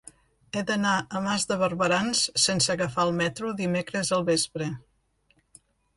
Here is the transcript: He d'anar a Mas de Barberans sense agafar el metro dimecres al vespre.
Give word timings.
He 0.51 0.61
d'anar 0.69 0.93
a 0.99 1.19
Mas 1.25 1.43
de 1.51 1.57
Barberans 1.63 2.23
sense 2.45 2.71
agafar 2.75 3.07
el 3.11 3.15
metro 3.21 3.53
dimecres 3.63 4.11
al 4.19 4.27
vespre. 4.31 4.71